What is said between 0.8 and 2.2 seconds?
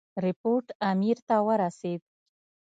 امیر ته ورسېد.